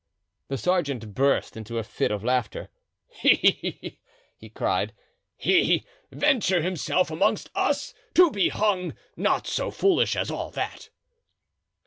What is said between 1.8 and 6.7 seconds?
fit of laughter. "He!" he cried; "he venture